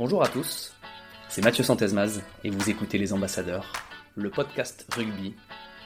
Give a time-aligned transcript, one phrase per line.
[0.00, 0.72] Bonjour à tous,
[1.28, 3.70] c'est Mathieu Santesmaz et vous écoutez Les Ambassadeurs,
[4.16, 5.34] le podcast rugby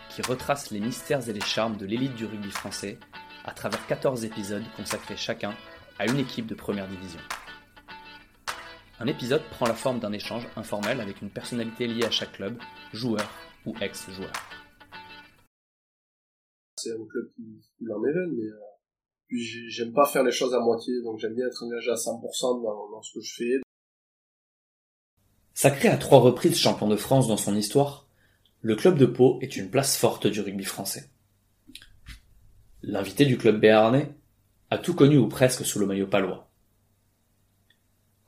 [0.09, 2.97] qui retrace les mystères et les charmes de l'élite du rugby français
[3.45, 5.53] à travers 14 épisodes consacrés chacun
[5.99, 7.19] à une équipe de première division.
[9.01, 12.57] Un épisode prend la forme d'un échange informel avec une personnalité liée à chaque club,
[12.93, 13.29] joueur
[13.67, 14.33] ou ex-joueur.
[16.77, 17.43] C'est un club qui,
[17.77, 21.65] qui m'éveille, mais euh, j'aime pas faire les choses à moitié, donc j'aime bien être
[21.65, 23.64] engagé à 100% dans, dans ce que je fais.
[25.65, 28.07] Sacré à trois reprises champion de France dans son histoire,
[28.61, 31.09] le club de Pau est une place forte du rugby français.
[32.83, 34.13] L'invité du club béarnais
[34.69, 36.51] a tout connu ou presque sous le maillot palois.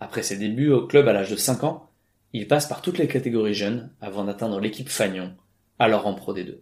[0.00, 1.90] Après ses débuts au club à l'âge de 5 ans,
[2.32, 5.36] il passe par toutes les catégories jeunes avant d'atteindre l'équipe Fagnon,
[5.78, 6.60] alors en Pro D2.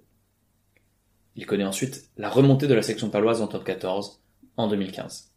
[1.36, 4.20] Il connaît ensuite la remontée de la section paloise en top 14
[4.56, 5.30] en 2015.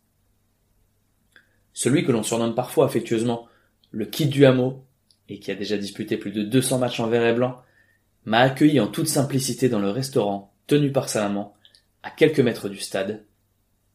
[1.74, 3.48] Celui que l'on surnomme parfois affectueusement
[3.92, 4.87] le kid du hameau
[5.30, 7.62] et qui a déjà disputé plus de 200 matchs en vert et blanc,
[8.26, 11.56] m'a accueilli en toute simplicité dans le restaurant tenu par sa maman,
[12.04, 13.26] à quelques mètres du stade,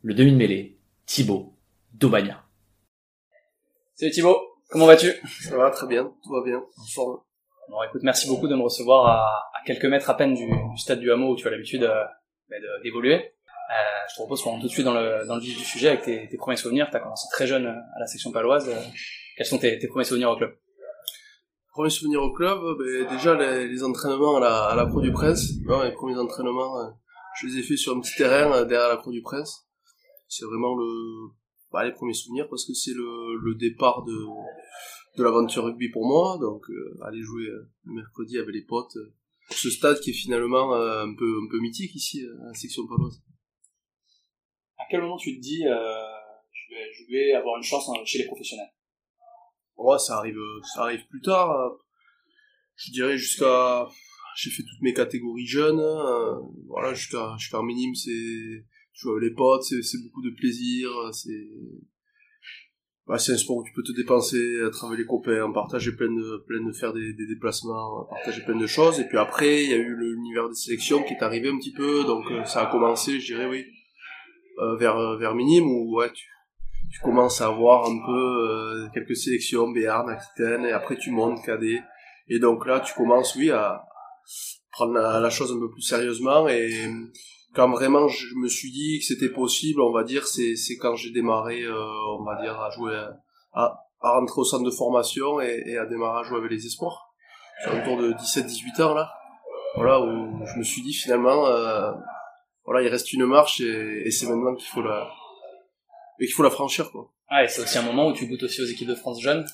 [0.02, 1.54] le demi-mêlée, Thibaut
[1.92, 2.42] Daubagna.
[3.94, 4.38] Salut Thibaut,
[4.70, 5.12] comment vas-tu?
[5.42, 7.20] Ça va très bien, tout va bien, en forme.
[7.68, 11.12] Bon, écoute, merci beaucoup de me recevoir à, quelques mètres à peine du, stade du
[11.12, 12.04] hameau où tu as l'habitude euh,
[12.50, 13.14] bah, d'évoluer.
[13.14, 13.74] Euh,
[14.08, 15.88] je te propose qu'on rentre tout de suite dans le, dans le vif du sujet
[15.88, 16.88] avec tes, tes premiers souvenirs.
[16.90, 18.70] Tu as commencé très jeune à la section paloise.
[19.36, 20.54] Quels sont tes, tes premiers souvenirs au club?
[21.72, 25.10] Premier souvenir au club, ben, déjà les, les, entraînements à la, à la Croix du
[25.10, 25.52] Prince.
[25.84, 26.90] les premiers entraînements, euh,
[27.40, 29.66] je les ai faits sur un petit terrain euh, derrière la Croix du Prince.
[30.28, 31.30] C'est vraiment le,
[31.72, 34.12] bah, les premiers souvenirs parce que c'est le, le départ de,
[35.16, 36.36] de l'aventure rugby pour moi.
[36.38, 37.46] Donc euh, aller jouer
[37.84, 38.96] le mercredi avec les potes
[39.50, 43.20] ce stade qui est finalement un peu un peu mythique ici à la section paloise.
[44.78, 48.18] À quel moment tu te dis je vais, je vais avoir une chance hein, chez
[48.18, 48.70] les professionnels?
[49.76, 50.38] Ouais, ça arrive,
[50.74, 51.72] ça arrive plus tard.
[52.76, 53.86] Je dirais jusqu'à,
[54.36, 55.80] j'ai fait toutes mes catégories jeunes.
[55.80, 56.34] Euh,
[56.66, 60.88] voilà, jusqu'à, jusqu'à minime, c'est, tu vois, les potes, c'est, beaucoup de plaisir.
[61.12, 61.48] C'est,
[63.06, 66.08] bah, c'est un sport où tu peux te dépenser, à travers les copains, partager plein
[66.10, 69.00] de, plein de faire des, déplacements, partager plein de choses.
[69.00, 71.72] Et puis après, il y a eu l'univers des sélections qui est arrivé un petit
[71.72, 73.66] peu, donc euh, ça a commencé, je dirais, oui,
[74.58, 75.66] euh, vers, vers minime
[76.92, 81.42] tu commences à voir un peu euh, quelques sélections, Béarn, Aquitaine, et après tu montes
[81.42, 81.80] KD.
[82.28, 83.82] Et donc là, tu commences, oui, à
[84.70, 86.48] prendre la, chose un peu plus sérieusement.
[86.48, 86.70] Et
[87.54, 90.94] quand vraiment je me suis dit que c'était possible, on va dire, c'est, c'est quand
[90.94, 91.82] j'ai démarré, euh,
[92.18, 92.94] on va dire, à jouer,
[93.54, 96.66] à, à rentrer au centre de formation et, et à démarrer à jouer avec les
[96.66, 97.08] espoirs.
[97.64, 99.10] C'est autour de 17-18 ans, là.
[99.76, 101.92] Voilà, où je me suis dit finalement, euh,
[102.66, 105.08] voilà, il reste une marche et, et c'est maintenant qu'il faut la,
[106.22, 107.12] et qu'il faut la franchir quoi.
[107.28, 109.44] Ah, et c'est aussi un moment où tu goûtes aussi aux équipes de France jeunes.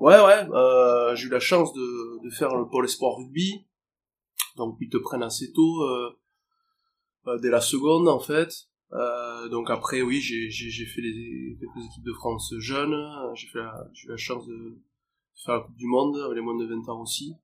[0.00, 0.46] Ouais, ouais.
[0.52, 3.66] Euh, j'ai eu la chance de, de faire le pôle espoir rugby,
[4.56, 6.10] donc ils te prennent assez tôt, euh,
[7.28, 8.52] euh, dès la seconde en fait.
[8.92, 12.96] Euh, donc après, oui, j'ai j'ai fait les quelques équipes de France jeunes.
[13.34, 13.60] J'ai fait
[13.92, 14.78] j'ai eu la chance de
[15.44, 17.34] faire la Coupe du Monde, les moins de 20 ans aussi.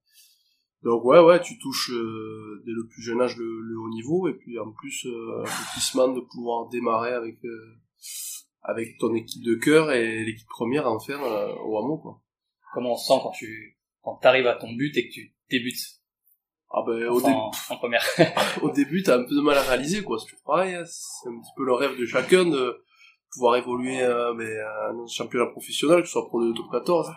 [0.83, 4.29] Donc ouais, ouais, tu touches euh, dès le plus jeune âge le, le, haut niveau,
[4.29, 7.39] et puis en plus, euh, de pouvoir démarrer avec
[8.65, 12.21] avec ton équipe de cœur et l'équipe première à en faire euh, au hameau quoi.
[12.73, 16.01] Comment on se sent quand tu quand t'arrives à ton but et que tu débutes?
[16.71, 18.05] Ah ben au début en première.
[18.63, 20.85] au début t'as un peu de mal à réaliser quoi, c'est toujours pareil, hein.
[20.87, 22.83] c'est un petit peu le rêve de chacun de
[23.33, 27.13] pouvoir évoluer euh, mais un championnat professionnel, que ce soit Pro D2 Top 14.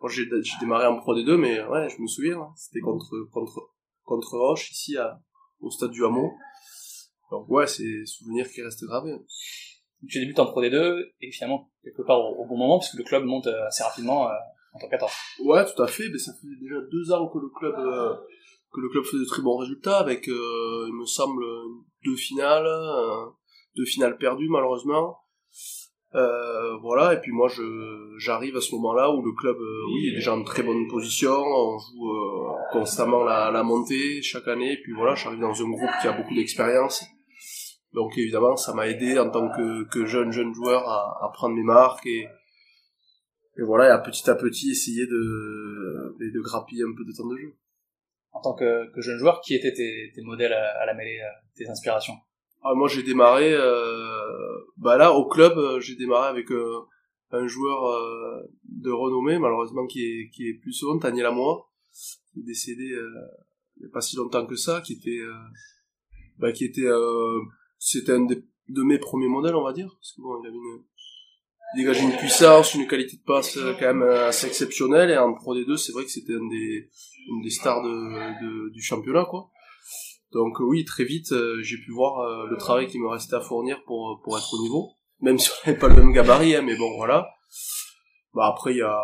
[0.00, 2.52] Moi j'ai j'ai démarré en Pro D2 mais ouais, je me souviens, hein.
[2.54, 3.70] c'était contre contre
[4.04, 5.18] contre Roche ici à,
[5.60, 6.32] au stade du hameau.
[7.30, 9.12] Donc ouais, c'est souvenir qui reste gravé.
[9.12, 9.22] Hein
[10.08, 13.24] tu débutes en Pro D2 et finalement quelque part au, bon moment puisque le club
[13.24, 14.34] monte euh, assez rapidement euh,
[14.74, 15.12] en tant 14.
[15.44, 16.08] Ouais, tout à fait.
[16.10, 18.14] Mais ça fait déjà deux ans que le club euh,
[18.72, 21.44] que le club de très bons résultats avec, il me semble,
[22.06, 22.66] deux finales,
[23.76, 25.18] deux finales perdues malheureusement.
[26.14, 27.62] Euh, voilà, et puis moi je
[28.18, 29.56] j'arrive à ce moment-là où le club
[29.92, 34.72] oui est déjà en très bonne position, on joue constamment la, la montée chaque année,
[34.72, 37.04] et puis voilà, j'arrive dans un groupe qui a beaucoup d'expérience,
[37.92, 41.54] donc évidemment, ça m'a aidé en tant que, que, jeune jeune joueur à, à prendre
[41.54, 42.26] mes marques et,
[43.58, 47.28] et voilà, et à petit à petit essayer de, de, grappiller un peu de temps
[47.28, 47.52] de jeu.
[48.32, 51.28] En tant que, que jeune joueur, qui étaient tes, tes modèles à, la mêlée, euh,
[51.54, 52.14] tes inspirations?
[52.62, 56.80] Ah, Moi j'ai démarré, euh, bah là au club, euh, j'ai démarré avec euh,
[57.30, 61.68] un joueur euh, de renommée, malheureusement qui est, qui est plus souvent, Taniel Lamois,
[62.32, 62.84] qui est décédé
[63.76, 65.20] il n'y a pas si longtemps que ça, qui était,
[66.38, 66.88] bah, qui était
[67.84, 70.84] c'était un de mes premiers modèles, on va dire, parce que bon, il avait une,
[71.76, 75.10] dégageait une puissance, une qualité de passe euh, quand même assez exceptionnelle.
[75.10, 76.90] Et en Pro D2, c'est vrai que c'était un des,
[77.28, 79.50] une des stars de, de, du championnat, quoi.
[80.32, 83.40] Donc oui, très vite, euh, j'ai pu voir euh, le travail qui me restait à
[83.40, 84.92] fournir pour, pour être au niveau.
[85.20, 87.28] Même si on n'avait pas le même gabarit, hein, mais bon, voilà.
[88.34, 88.96] Bah après, il y a...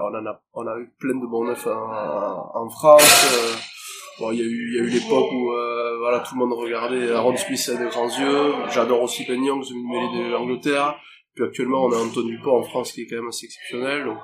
[0.00, 3.71] On, en a, on a eu plein de bons neufs en, en France.
[4.18, 6.40] Bon, il y a eu, il y a eu l'époque où euh, voilà, tout le
[6.40, 8.52] monde regardait Aaron Smith avec de grands yeux.
[8.70, 10.96] J'adore aussi Ben Young, une mêlée de l'Angleterre.
[11.34, 14.04] Puis actuellement, on a Anthony Dupont en France qui est quand même assez exceptionnel.
[14.04, 14.18] Donc,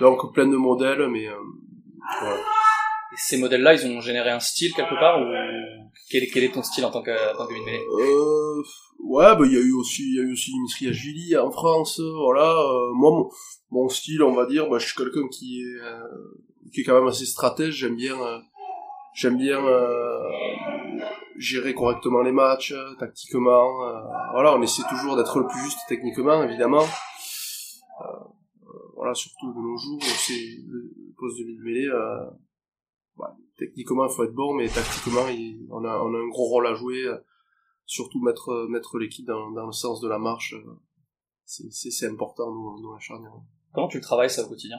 [0.00, 1.34] donc plein de modèles, mais euh,
[2.20, 2.36] voilà.
[2.36, 5.26] Et ces modèles-là, ils ont généré un style quelque part ou
[6.10, 8.62] quel est, quel est ton style en tant que, en tant que mêlée euh,
[9.00, 11.50] Ouais, bah il y a eu aussi, il y a eu aussi Dimitri Agili en
[11.50, 12.00] France.
[12.00, 13.30] Voilà, euh, moi mon,
[13.70, 15.98] mon, style, on va dire, bah, je suis quelqu'un qui est euh,
[16.72, 17.74] qui est quand même assez stratège.
[17.74, 18.16] J'aime bien
[19.14, 20.28] J'aime bien euh,
[21.36, 23.86] gérer correctement les matchs, euh, tactiquement.
[23.86, 24.00] Euh,
[24.32, 26.84] voilà, on essaie toujours d'être le plus juste techniquement, évidemment.
[28.96, 31.88] voilà, surtout de nos jours, c'est le poste de mid-mêlée.
[33.16, 35.26] Bah, techniquement, il faut être bon, mais tactiquement,
[35.70, 37.04] on, a, on a un gros rôle à jouer.
[37.86, 40.56] surtout mettre, mettre l'équipe dans, dans le sens de la marche.
[41.44, 43.32] c'est important, nous, dans la charnière.
[43.72, 44.78] Comment tu le travailles ça au quotidien?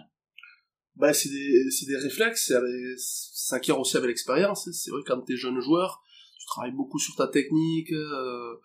[0.96, 2.54] Bah c'est des des réflexes
[2.98, 4.72] ça acquiert aussi avec l'expérience hein.
[4.74, 6.02] c'est vrai quand t'es jeune joueur
[6.40, 8.56] tu travailles beaucoup sur ta technique euh,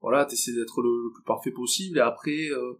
[0.00, 2.78] voilà t'essaies d'être le, plus parfait possible et après euh,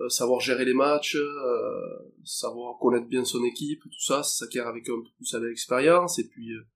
[0.00, 4.66] euh, savoir gérer les matchs euh, savoir connaître bien son équipe tout ça ça s'acquiert
[4.66, 6.66] avec un peu plus avec l'expérience et puis euh,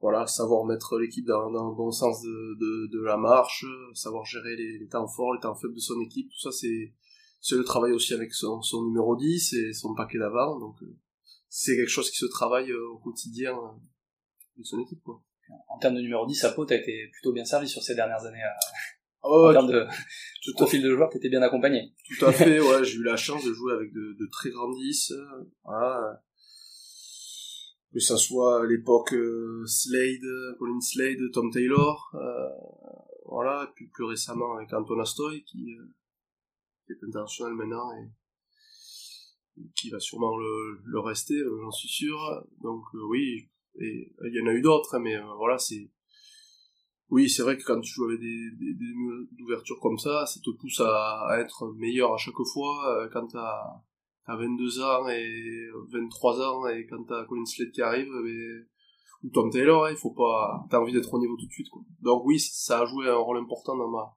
[0.00, 4.24] voilà savoir mettre l'équipe dans, dans le bon sens de, de, de la marche savoir
[4.24, 6.94] gérer les temps forts les temps faibles de son équipe tout ça c'est
[7.42, 10.96] c'est le travail aussi avec son, son, numéro 10 et son paquet d'avant, donc euh,
[11.48, 15.02] c'est quelque chose qui se travaille euh, au quotidien euh, avec son équipe.
[15.02, 15.20] Quoi.
[15.68, 18.40] En termes de numéro 10, Apo, t'as été plutôt bien servi sur ces dernières années.
[19.24, 19.86] Ah ouais, en termes de,
[20.44, 21.92] tout profil de joueur, t'étais bien accompagné.
[22.16, 24.70] Tout à fait, ouais, j'ai eu la chance de jouer avec de, de très grands
[24.70, 25.12] 10.
[25.64, 26.22] Voilà.
[27.92, 29.14] Que ça soit à l'époque
[29.66, 32.48] Slade, Colin Slade, Tom Taylor, euh,
[33.26, 35.76] voilà, et puis plus récemment avec Anton Astoy qui
[36.86, 38.10] qui est international maintenant et,
[39.76, 42.18] qui va sûrement le, le rester, euh, j'en suis sûr.
[42.62, 43.48] Donc euh, oui,
[43.80, 45.90] et il y en a eu d'autres, hein, mais euh, voilà, c'est
[47.10, 50.80] oui, c'est vrai que quand tu joues avec des, ouvertures comme ça, ça te pousse
[50.80, 53.06] à, être meilleur à chaque fois.
[53.12, 53.82] Quand t'as
[54.24, 58.64] as 22 ans et 23 ans et quand t'as Colin Slade qui arrive, mais,
[59.24, 61.68] ou Tom Taylor, hein, il faut pas, t'as envie d'être au niveau tout de suite.
[61.68, 61.82] Quoi.
[62.00, 64.16] Donc oui, ça a joué un rôle important dans ma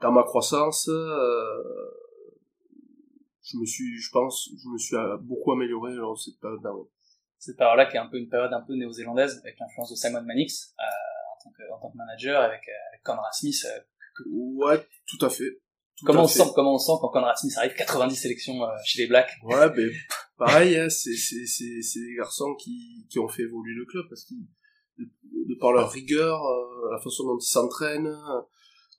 [0.00, 1.62] dans ma croissance, euh,
[3.42, 6.72] je me suis, je pense, je me suis beaucoup amélioré dans cette période-là.
[7.38, 10.22] Cette période-là qui est un peu une période un peu néo-zélandaise avec l'influence de Simon
[10.22, 13.64] Mannix euh, en, tant que, en tant que manager avec, euh, avec Conrad Smith.
[13.66, 13.80] Euh,
[14.26, 15.62] Ouais, tout à fait.
[15.96, 16.40] Tout comment, à on fait.
[16.40, 19.30] Sent, comment on sent quand Conrad Smith arrive 90 sélections euh, chez les Blacks?
[19.42, 19.90] Ouais, ben
[20.36, 24.44] pareil, hein, c'est des garçons qui qui ont fait évoluer le club parce qu'ils
[24.98, 26.38] de, de, par leur rigueur,
[26.90, 28.14] la façon dont ils s'entraînent,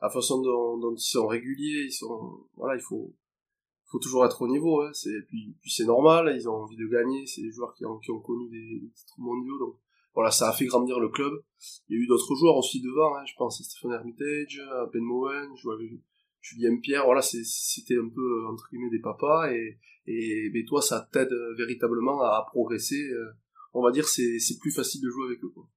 [0.02, 3.16] la façon dont, dont, ils sont réguliers, ils sont, voilà, il faut,
[3.86, 6.88] faut toujours être au niveau, hein, c'est, puis, puis c'est normal, ils ont envie de
[6.88, 9.76] gagner, c'est des joueurs qui ont, qui ont connu des, titres mondiaux, donc
[10.14, 11.32] voilà, ça a fait grandir le club.
[11.88, 14.86] Il y a eu d'autres joueurs aussi devant, hein, je pense à Stephen Hermitage, à
[14.92, 15.78] Ben Mowen, je vois
[16.42, 19.78] Julien Pierre, voilà, c'était un peu, entre guillemets, des papas, et,
[20.08, 23.32] et, mais toi, ça t'aide véritablement à, progresser, euh,
[23.74, 25.70] on va dire, c'est, c'est plus facile de jouer avec eux, quoi.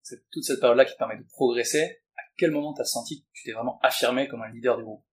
[0.00, 2.01] C'est toute cette période-là qui permet de progresser,
[2.36, 5.04] quel moment t'as senti que tu t'es vraiment affirmé comme un leader du groupe?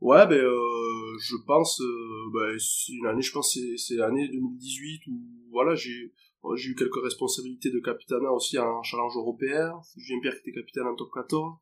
[0.00, 5.02] Ouais, ben euh, je pense, euh, ben, c'est une année, je pense c'est l'année 2018
[5.08, 5.20] où
[5.50, 9.72] voilà j'ai eu quelques responsabilités de capitana aussi en challenge européen.
[9.96, 11.54] Julien Pierre qui était capitaine en top 14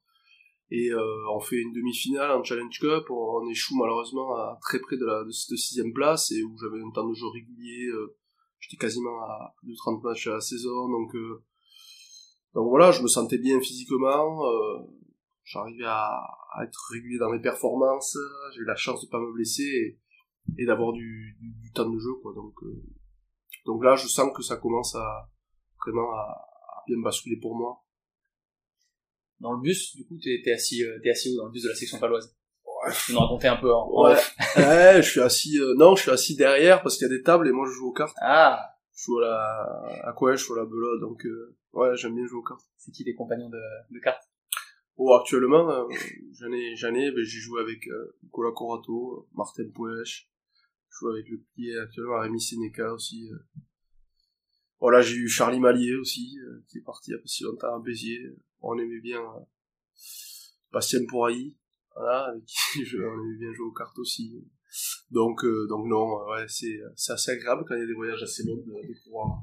[0.70, 3.04] et euh, on fait une demi-finale en Challenge Cup.
[3.10, 6.90] On, échoue malheureusement à très près de de cette sixième place et où j'avais un
[6.90, 7.86] temps de jeu régulier.
[7.86, 8.16] Euh,
[8.58, 11.14] J'étais quasiment à plus de 30 matchs à la saison, donc
[12.56, 14.78] donc voilà, je me sentais bien physiquement, euh,
[15.44, 16.08] j'arrivais à,
[16.54, 18.16] à, être régulier dans mes performances,
[18.54, 20.00] j'ai eu la chance de pas me blesser et,
[20.58, 22.32] et d'avoir du, du, du, temps de jeu quoi.
[22.34, 22.82] Donc euh,
[23.66, 25.28] donc là, je sens que ça commence à
[25.84, 27.84] vraiment à, à bien basculer pour moi.
[29.40, 31.64] Dans le bus, du coup, t'es es assis, euh, t'es assis où dans le bus
[31.64, 32.34] de la section paloise?
[32.64, 32.92] Ouais.
[33.04, 34.14] Tu nous raconter un peu en, ouais.
[34.56, 35.58] ouais, je suis assis.
[35.58, 37.72] Euh, non, je suis assis derrière parce qu'il y a des tables et moi je
[37.72, 38.16] joue aux cartes.
[38.22, 38.75] Ah.
[38.96, 42.14] Je joue à la à quoi Je joue à la belote, donc euh, Ouais, j'aime
[42.14, 42.64] bien jouer aux cartes.
[42.78, 43.60] C'est qui les compagnons de,
[43.90, 44.28] de cartes?
[44.96, 45.84] Oh, actuellement, euh,
[46.32, 50.30] j'en ai, j'en ai, ben, j'ai joué avec euh, Nicolas Corato, Martin Pouèche,
[50.88, 53.30] je joue avec le pied actuellement, Rémi Sénéca aussi.
[53.30, 53.60] Euh.
[54.80, 57.44] Voilà, j'ai eu Charlie Malier aussi, euh, qui est parti il y a pas si
[57.44, 58.34] longtemps à Béziers.
[58.62, 59.40] On aimait bien euh,
[60.72, 61.54] Bastien Pourailly.
[61.94, 64.42] voilà, avec qui je, on aime bien jouer aux cartes aussi.
[65.10, 68.22] Donc, euh, donc non, ouais, c'est, c'est assez agréable quand il y a des voyages
[68.22, 69.42] assez longs de, de pouvoir.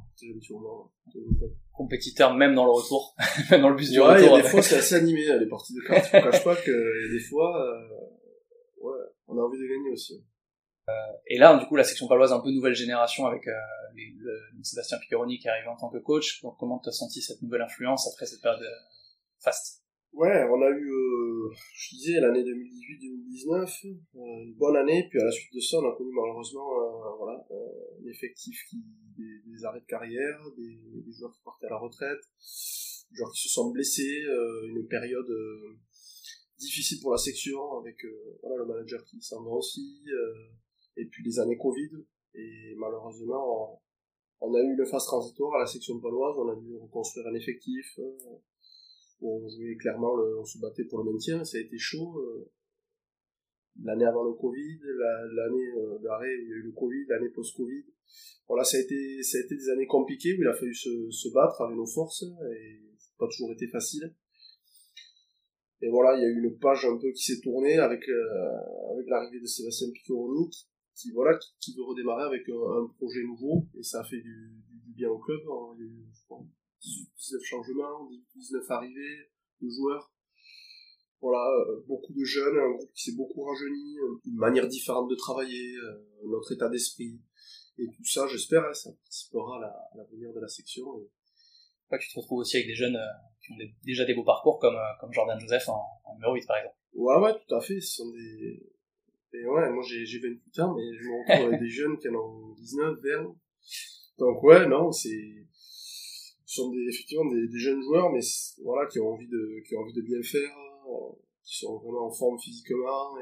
[1.73, 3.15] Compétiteur même dans le retour,
[3.51, 4.35] même dans le bus du Ouais, il y retour.
[4.37, 6.07] a des fois c'est assez animé, hein, les parties de cartes.
[6.11, 7.87] Je ne cache pas qu'il y a des fois, euh,
[8.81, 10.23] ouais, on a envie de gagner aussi.
[11.27, 13.51] Et là, du coup, la section paloise un peu nouvelle génération avec euh,
[13.95, 16.41] les- le, Sébastien Piccheroni qui est arrivé en tant que coach.
[16.43, 18.69] Donc, comment tu as senti cette nouvelle influence après cette période euh,
[19.39, 19.82] faste?
[20.13, 25.23] Ouais, on a eu, euh, je disais, l'année 2018-2019, euh, une bonne année, puis à
[25.25, 28.77] la suite de ça, on a connu malheureusement euh, voilà, euh, un effectif qui,
[29.17, 32.19] des, arrêts de carrière, des, des joueurs qui partaient à la retraite,
[33.09, 35.79] des joueurs qui se sont blessés, euh, une période euh,
[36.59, 37.97] difficile pour la section, avec
[38.43, 40.05] voilà, le manager qui s'en va aussi,
[40.95, 41.89] et puis les années Covid,
[42.35, 43.81] et malheureusement,
[44.41, 47.25] on, on a eu une phase transitoire à la section paloise, on a dû reconstruire
[47.25, 47.99] un effectif,
[49.23, 52.19] on jouait clairement, on se battait pour le maintien, ça a été chaud.
[52.19, 52.51] Euh,
[53.81, 54.79] l'année avant le Covid,
[55.33, 57.85] l'année euh, d'arrêt où il y a eu le Covid, l'année post-Covid.
[58.47, 61.33] Voilà, ça a été, ça a été des années compliquées où il a fallu se,
[61.33, 64.13] battre avec nos forces et ça pas toujours été facile.
[65.81, 68.93] Et voilà, il y a eu une page un peu qui s'est tournée avec, euh,
[68.93, 70.65] avec l'arrivée de Sébastien Piccoroni qui,
[70.95, 74.61] qui, voilà, qui, veut redémarrer avec un, projet nouveau et ça a fait du,
[74.95, 75.41] bien au club.
[75.49, 75.75] Hein.
[76.83, 79.29] 18-19 changements, 19 arrivées
[79.61, 80.11] de joueurs.
[81.21, 85.09] Voilà, euh, beaucoup de jeunes, un groupe qui s'est beaucoup rajeuni, euh, une manière différente
[85.09, 87.17] de travailler, euh, notre état d'esprit.
[87.77, 90.83] Et tout ça, j'espère, hein, ça participera à l'avenir la de la section.
[90.99, 91.09] Et...
[91.91, 92.99] Ouais, tu te retrouves aussi avec des jeunes
[93.41, 96.57] qui ont déjà des beaux parcours comme, comme Jordan Joseph en, en, numéro 8 par
[96.57, 96.75] exemple.
[96.93, 97.79] Ouais, ouais, tout à fait.
[97.79, 98.69] Ce sont des.
[99.33, 102.15] Et ouais, moi j'ai 28 ans, mais je me retrouve avec des jeunes qui en
[102.15, 103.35] ont 19, 20.
[104.19, 105.47] Donc ouais, non, c'est
[106.55, 108.19] sont des, effectivement des, jeunes joueurs, mais
[108.63, 110.55] voilà, qui ont envie de, qui ont envie de bien faire,
[110.87, 113.17] euh, qui sont vraiment en forme physiquement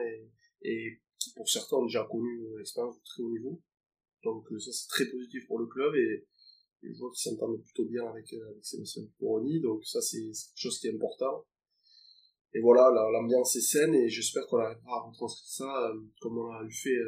[0.63, 3.61] et, qui pour certains ont déjà connu l'expérience de très haut niveau.
[4.23, 6.27] Donc euh, ça c'est très positif pour le club et,
[6.83, 10.19] et je vois qu'ils s'entendent plutôt bien avec, euh, avec Sébastien Pouroni, donc ça c'est
[10.19, 11.45] quelque chose qui est important.
[12.53, 16.47] Et voilà, la- l'ambiance est saine et j'espère qu'on arrivera à retranscrire ça comme on
[16.51, 16.99] l'a fait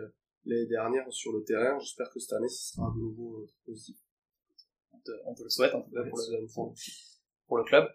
[0.46, 1.78] l'année dernière sur le terrain.
[1.80, 3.98] J'espère que cette année, ce sera de nouveau euh, positif.
[5.26, 6.54] On te, le souhaite en tout cas pour le, Merci.
[6.54, 6.74] pour,
[7.48, 7.88] pour le club.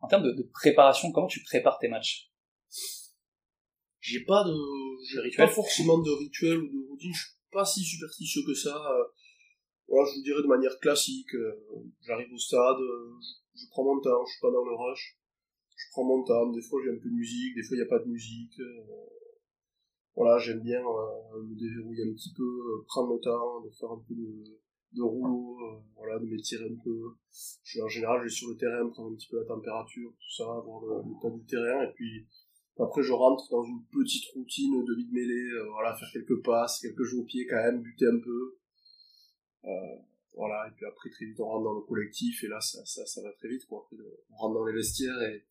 [0.00, 2.30] En termes de, de préparation, comment tu prépares tes matchs?
[4.00, 4.54] J'ai pas de,
[5.04, 7.12] j'ai pas forcément de rituel ou de routine.
[7.14, 8.74] Je suis pas si superstitieux que ça.
[8.76, 9.04] euh.
[9.88, 11.34] Voilà, je vous dirais de manière classique.
[11.34, 11.54] euh,
[12.00, 12.78] J'arrive au stade,
[13.54, 15.18] je, prends mon temps, je suis pas dans le rush.
[15.76, 16.50] Je prends mon temps.
[16.50, 18.58] Des fois, j'ai un peu de musique, des fois, il y a pas de musique.
[18.58, 18.84] euh.
[20.16, 23.90] Voilà, j'aime bien euh, me déverrouiller un petit peu, euh, prendre le temps, de faire
[23.90, 24.44] un peu de,
[24.94, 27.14] de rouleau, euh, voilà, de m'étirer un peu.
[27.64, 30.30] Je, en général, je vais sur le terrain, prendre un petit peu la température, tout
[30.36, 32.26] ça, voir le, l'état du terrain, et puis
[32.78, 36.80] après, je rentre dans une petite routine de vide mêlée, euh, voilà, faire quelques passes,
[36.80, 38.56] quelques jeux au pied quand même, buter un peu.
[39.64, 39.96] Euh,
[40.34, 43.04] voilà, et puis après, très vite, on rentre dans le collectif, et là, ça, ça,
[43.06, 43.82] ça va très vite, quoi.
[43.84, 43.96] Après,
[44.30, 45.44] on rentre dans les vestiaires, et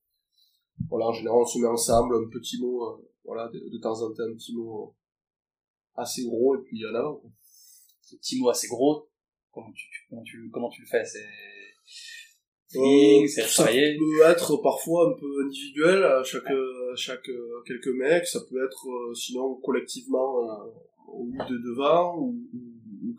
[0.90, 4.02] voilà, en général, on se met ensemble, un petit mot, euh, voilà, de, de temps
[4.02, 7.30] en temps, un petit mot euh, assez gros, et puis en avant, quoi.
[8.02, 9.08] Ce petit mot assez gros,
[9.52, 11.26] comment tu, comment tu, comment tu le fais C'est
[12.72, 13.98] feeling, c'est Euh, ça travailler.
[13.98, 18.64] peut être parfois un peu individuel à chaque à chaque euh, quelques mecs ça peut
[18.64, 20.72] être euh, sinon collectivement euh,
[21.08, 22.36] au milieu de devant ou,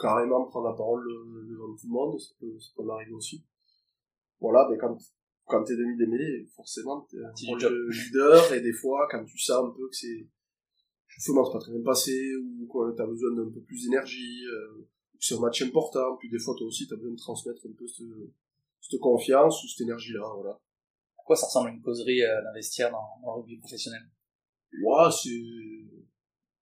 [0.01, 3.45] carrément prendre la parole euh, devant tout le monde ça peut ça peut m'arriver aussi
[4.41, 4.97] voilà mais quand
[5.45, 9.23] quand t'es demi démêlé forcément t'es un Petit rôle de leader et des fois quand
[9.25, 10.27] tu sens un peu que c'est
[11.09, 14.89] justement c'est pas très bien passé ou que t'as besoin d'un peu plus d'énergie euh,
[15.25, 17.87] c'est un match important puis des fois toi aussi t'as besoin de transmettre un peu
[17.87, 18.07] cette
[18.83, 20.61] cette confiance ou cette énergie-là, voilà.
[21.19, 24.03] À quoi ça ressemble une causerie euh, d'un vestiaire dans, dans le rugby professionnel?
[24.83, 25.31] Ouais, c'est,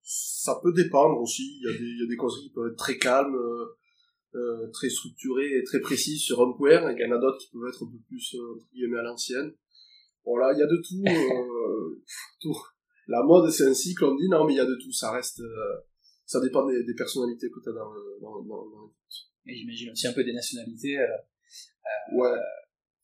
[0.02, 1.58] ça peut dépendre aussi.
[1.60, 3.78] Il y a des, il y a des causeries qui peuvent être très calmes, euh,
[4.34, 7.38] euh, très structurées et très précises sur un point, et il y en a d'autres
[7.38, 9.54] qui peuvent être un peu plus, euh, à l'ancienne.
[10.24, 12.02] Voilà, il y a de tout, euh,
[12.40, 12.56] tout.
[13.06, 15.10] La mode, c'est un cycle, on dit, non, mais il y a de tout, ça
[15.10, 15.80] reste, euh,
[16.30, 18.92] ça dépend des, des personnalités que t'as dans, le- dans, dans, dans
[19.46, 21.06] Et j'imagine aussi un peu des nationalités, euh,
[22.12, 22.30] Ouais,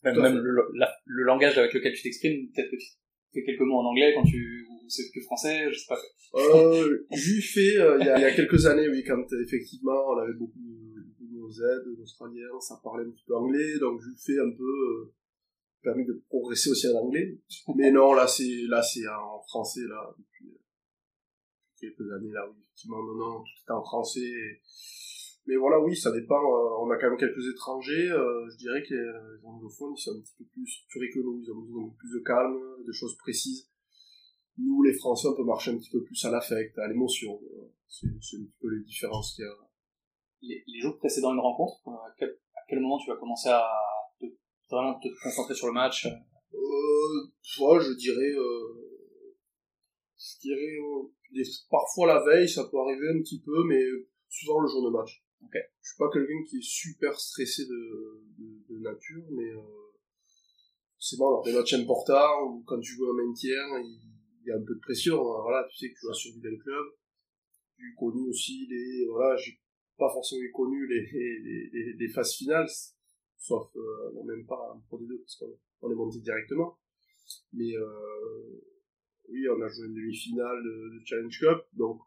[0.05, 2.49] même, même le, la- le langage avec lequel tu t'exprimes.
[2.53, 2.89] Peut-être que tu
[3.35, 5.99] fais quelques mots en anglais quand tu ou c'est que français, je sais pas.
[6.35, 9.43] Euh, j'ai fait euh, il y, a, il y a quelques années, oui, quand euh,
[9.45, 14.01] effectivement on avait beaucoup de, nos aides, d'Australiens, ça parlait un petit peu anglais, donc
[14.01, 15.13] j'ai fait un peu euh,
[15.83, 17.39] permis de progresser aussi en anglais.
[17.75, 20.59] Mais non, là c'est là c'est en français là depuis euh,
[21.81, 24.21] quelques années là, oui, effectivement, non, non, tout est en français.
[24.21, 24.61] et-
[25.49, 26.35] Mais voilà, oui, ça dépend.
[26.43, 28.11] euh, on a quand même quelques étrangers.
[28.11, 31.41] euh, je dirais que les anglophones, ils sont un petit peu plus structurés que nous.
[31.41, 33.71] Ils ont besoin de plus de calme, de choses précises.
[34.59, 37.39] Nous, les Français, on peut marcher un petit peu plus à l'affect, à l'émotion.
[37.89, 39.55] C'est c'est un petit peu les différences qu'il y a.
[40.43, 43.49] Les, les jours précédant une rencontre, euh, à quel, à quel moment tu vas commencer
[43.49, 43.65] à
[44.21, 44.27] te,
[44.71, 47.19] vraiment te concentrer sur le match Euh,
[47.61, 49.13] moi, je dirais, euh,
[50.19, 51.03] je dirais, euh,
[51.33, 53.83] des- parfois la veille, ça peut arriver un petit peu, mais
[54.29, 55.23] souvent le jour de match.
[55.43, 55.55] Ok.
[55.83, 59.61] Je suis pas quelqu'un qui est super stressé de, de, de nature, mais euh,
[60.99, 64.01] c'est bon, lors des matchs importants, ou quand tu joues un maintien, il,
[64.43, 66.47] il y a un peu de pression, hein, voilà, tu sais que tu vas survivre
[66.51, 66.87] le club.
[67.79, 69.59] J'ai connu aussi les, voilà, j'ai
[69.99, 72.69] pas forcément connu les, les, les, les phases finales,
[73.37, 76.79] sauf, euh, non, même pas en Pro D2, parce qu'on on est monté directement.
[77.53, 78.61] Mais euh,
[79.31, 82.01] oui, on a joué une demi-finale de, de Challenge Cup, donc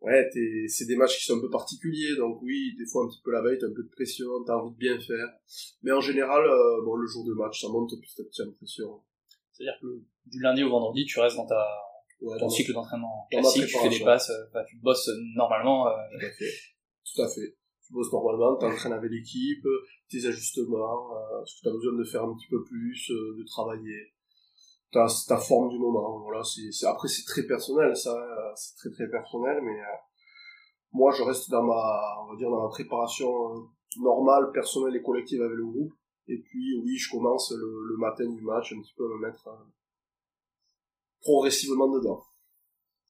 [0.00, 0.28] ouais,
[0.68, 3.30] c'est des matchs qui sont un peu particuliers, donc oui, des fois un petit peu
[3.32, 5.28] la veille, t'as un peu de pression, t'as envie de bien faire.
[5.82, 8.52] Mais en général, euh, bon, le jour de match, ça monte petit à petit en
[8.52, 9.00] pression.
[9.52, 11.64] C'est-à-dire que du lundi au vendredi, tu restes dans ta,
[12.20, 15.88] Ouais, ton dans- cycle d'entraînement classique, tu fais des passes, euh, bah, tu bosses normalement.
[15.88, 15.90] euh,
[16.20, 16.52] Tout à fait.
[17.14, 17.56] Tout à fait.
[17.84, 19.66] Tu bosses normalement, t'entraînes avec l'équipe,
[20.08, 21.10] tes ajustements,
[21.44, 24.11] ce que t'as besoin de faire un petit peu plus, de travailler?
[24.92, 28.14] Ta, ta forme du moment, voilà, c'est, après c'est très personnel, ça,
[28.54, 29.96] c'est très très personnel, mais euh,
[30.92, 31.82] moi je reste dans ma,
[32.22, 33.60] on va dire dans ma préparation euh,
[34.00, 35.94] normale, personnelle et collective avec le groupe,
[36.28, 39.26] et puis oui, je commence le, le matin du match un petit peu à me
[39.26, 39.64] mettre euh,
[41.22, 42.22] progressivement dedans.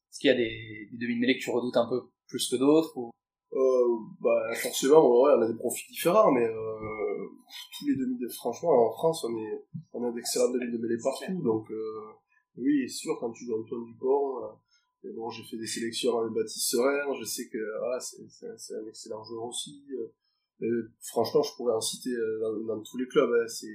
[0.08, 2.96] Est-ce qu'il y a des, des demi-mêlées que tu redoutes un peu plus que d'autres
[2.96, 3.10] ou...
[3.54, 7.01] Euh, bah, forcément, ouais, on a des profils différents, mais euh,
[7.78, 10.98] tous les demi de franchement, en France, on est, on a d'excellents demi de mêlée
[11.02, 12.00] partout, donc euh,
[12.56, 14.48] oui, c'est sûr, quand tu joues Antoine Dupont, euh,
[15.04, 18.86] mais bon, j'ai fait des sélections avec Baptiste Serein, je sais que voilà, c'est, un
[18.88, 19.84] excellent joueur aussi.
[19.98, 20.12] euh,
[20.60, 20.68] mais
[21.00, 23.30] franchement, je pourrais en citer euh, dans, dans tous les clubs.
[23.32, 23.66] Hein, c'est...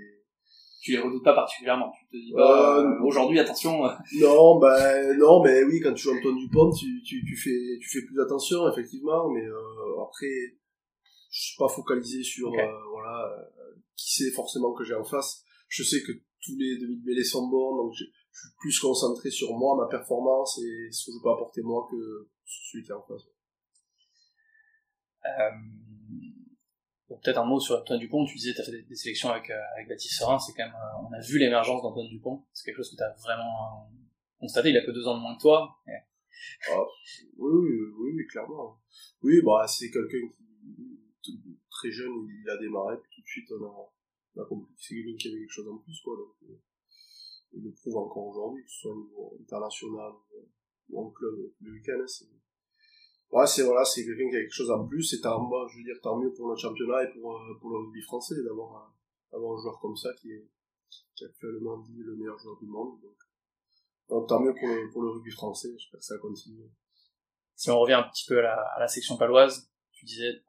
[0.79, 1.91] Tu les redoutes pas particulièrement.
[1.99, 3.85] Tu te dis pas, Euh, euh, aujourd'hui, attention.
[3.85, 3.89] euh,
[4.21, 7.89] Non, ben non, mais oui, quand tu joues Antoine Dupont, tu, tu, tu fais tu
[7.89, 10.27] fais plus attention, effectivement, mais euh, après,
[11.29, 15.43] je suis pas focalisé sur euh, voilà euh, qui c'est forcément que j'ai en face.
[15.67, 16.11] Je sais que
[16.41, 18.13] tous les demi de mêlée sont bons, donc je suis
[18.59, 22.83] plus concentré sur moi, ma performance et ce que je peux apporter moi que celui
[22.83, 23.23] qui est en face.
[25.25, 28.25] Euh, peut-être un mot sur Antoine Dupont.
[28.25, 30.39] Tu disais, tu as fait des, des sélections avec, euh, avec Baptiste Serin.
[30.39, 30.75] C'est quand même,
[31.09, 32.45] on a vu l'émergence d'Antoine Dupont.
[32.53, 33.89] C'est quelque chose que tu as vraiment
[34.39, 34.69] constaté.
[34.69, 35.77] Il a que deux ans de moins que toi.
[35.87, 35.91] Et
[36.71, 36.79] Ah,
[37.37, 38.79] oui, oui, oui, clairement.
[39.23, 40.96] Oui, bah c'est quelqu'un qui
[41.69, 43.91] très jeune, il a démarré, puis tout de suite on a,
[44.35, 46.15] on a compris que c'est quelqu'un qui avait quelque chose en plus, quoi.
[46.17, 46.59] Donc, euh,
[47.53, 50.11] il le prouve encore aujourd'hui, que ce soit au niveau international
[50.89, 51.99] ou- en club le week-end.
[52.01, 52.25] hein, c'est...
[53.29, 55.99] Ouais, voilà, quelqu'un qui a quelque chose en plus, et tant, moi, je veux dire,
[56.01, 58.93] tant mieux pour notre championnat et pour, euh, pour le rugby français d'avoir,
[59.33, 60.47] un- un joueur comme ça qui est,
[61.25, 62.99] actuellement dit le meilleur joueur du monde.
[64.09, 66.69] Donc, tant mieux pour le, pour le rugby français, j'espère que ça continue.
[67.55, 70.43] si on revient un petit peu à la, section paloise, tu disais,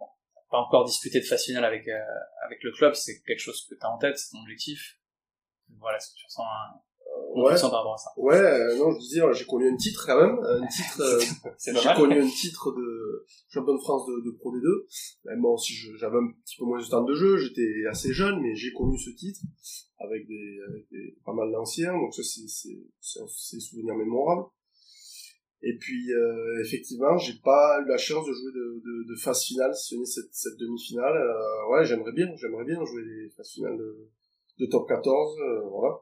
[0.50, 2.00] pas encore disputé de phase finale avec, euh,
[2.44, 2.94] avec le club.
[2.94, 4.98] C'est quelque chose que tu as en tête, c'est ton objectif.
[5.78, 6.80] Voilà, est-ce que tu ressens un,
[7.34, 8.10] Ouais, par rapport à ça?
[8.16, 11.20] Ouais, euh, non, je disais, j'ai connu un titre quand même, un titre, euh,
[11.58, 14.86] j'ai connu un titre de champion de France de, de Pro D2.
[15.24, 18.40] Mais bon, si j'avais un petit peu moins de temps de jeu, j'étais assez jeune,
[18.40, 19.40] mais j'ai connu ce titre
[19.98, 24.44] avec des, avec des pas mal d'anciens, donc ça c'est c'est c'est souvenir mémorable.
[25.62, 29.42] Et puis euh, effectivement, j'ai pas eu la chance de jouer de, de, de phase
[29.44, 31.16] finale, si ce n'est cette, cette demi-finale.
[31.16, 34.08] Euh, ouais, j'aimerais bien, j'aimerais bien jouer des phases finales de,
[34.60, 35.96] de top 14, euh, voilà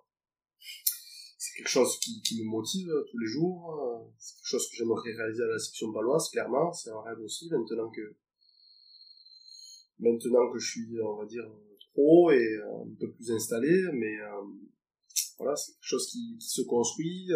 [1.39, 3.81] c'est quelque chose qui, qui me motive euh, tous les jours.
[3.81, 6.73] euh, C'est quelque chose que j'aimerais réaliser à la section baloise, clairement.
[6.73, 8.17] C'est un rêve aussi, maintenant que,
[9.99, 11.45] maintenant que je suis, on va dire,
[11.93, 13.71] pro et euh, un peu plus installé.
[13.93, 14.17] Mais
[15.39, 17.29] voilà, c'est quelque chose qui, qui se construit.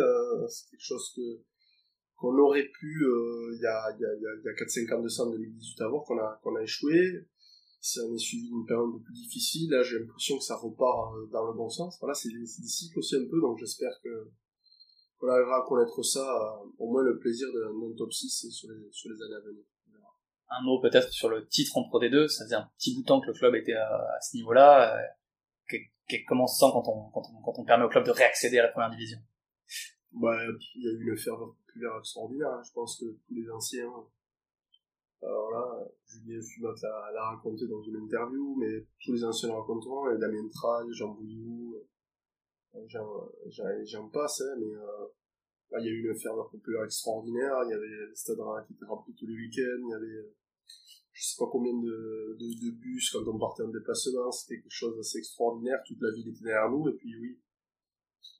[0.48, 1.40] c'est quelque chose que
[2.20, 5.02] qu'on aurait pu, euh, il y a, y a, y a, y a 4-5 ans
[5.02, 7.26] de ça, en 2018, avoir, qu'on a, qu'on a échoué.
[7.80, 11.14] Si on est suivi d'une période un plus difficile, là j'ai l'impression que ça repart
[11.14, 11.96] euh, dans le bon sens.
[11.98, 14.28] Voilà, c'est des, des cycles aussi un peu, donc j'espère que
[15.18, 18.90] qu'on arrivera à connaître ça, euh, au moins le plaisir d'un top 6 sur les,
[18.90, 19.64] sur les années à venir.
[20.52, 22.26] Un mot peut-être sur le titre en Pro D2.
[22.26, 24.98] Ça faisait un petit bout de temps que le club était à, ce niveau-là.
[26.26, 28.59] Comment on se sent quand on, quand, on, quand on permet au club de réaccéder
[28.59, 29.18] à la première division?
[30.12, 30.37] Bah,
[30.75, 32.62] il y a eu une ferveur populaire extraordinaire, hein.
[32.64, 33.92] je pense que tous les anciens,
[35.23, 40.12] alors là, Julien Fumat l'a raconté dans une interview, mais tous les anciens le raconteront,
[40.18, 41.77] Damien Traille, Jean Bouillou,
[42.75, 45.07] euh, j'en- passe, hein, mais euh,
[45.79, 48.85] il y a eu une ferveur populaire extraordinaire, il y avait le stade qui était
[48.87, 50.35] rempli tous les week-ends, il y avait
[51.12, 54.70] je sais pas combien de, de, de bus quand on partait en déplacement, c'était quelque
[54.70, 57.38] chose d'assez extraordinaire, toute la ville était derrière nous, et puis oui,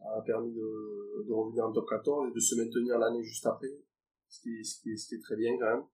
[0.03, 3.71] a permis de, de revenir en top 14 et de se maintenir l'année juste après,
[4.29, 5.85] ce qui, ce qui, ce qui est très bien quand même.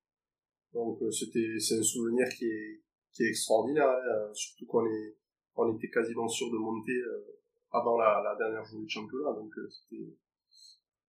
[0.73, 5.16] Donc euh, c'était c'est un souvenir qui est qui est extraordinaire, hein, surtout qu'on est
[5.57, 7.40] on était quasiment sûr de monter euh,
[7.73, 10.14] avant la, la dernière journée de championnat, donc euh, c'était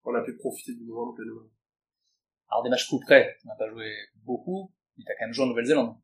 [0.04, 1.42] on a pu profiter du moment pleinement.
[2.50, 3.92] Alors des matchs coup près, on n'a pas joué
[4.24, 5.96] beaucoup, mais t'as quand même joué en Nouvelle-Zélande.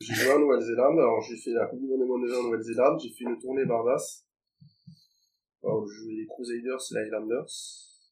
[0.00, 3.10] J'ai joué en Nouvelle-Zélande, alors j'ai fait la Coupe du Monde des en Nouvelle-Zélande, j'ai
[3.10, 4.23] fait une tournée Barbados.
[6.06, 7.50] Les Crusaders et les Highlanders,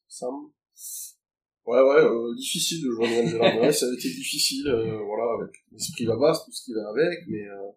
[0.07, 0.51] Sam.
[1.65, 3.61] Ouais, ouais, euh, difficile de jouer Nouvelle-Zélande.
[3.61, 7.19] ouais, ça a été difficile, euh, voilà, avec l'esprit Babas, tout ce qui va avec,
[7.27, 7.71] mais euh,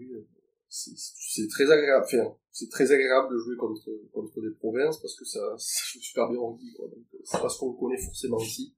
[0.00, 0.26] euh,
[0.68, 2.04] c'est très agréable.
[2.04, 6.00] Enfin, c'est très agréable de jouer contre contre des provinces parce que ça, ça joue
[6.00, 6.72] super bien en rugby.
[6.74, 6.86] Quoi.
[6.86, 8.74] Euh, c'est pas ce qu'on connaît forcément ici.